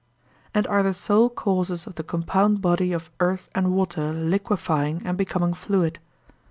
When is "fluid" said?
5.53-5.99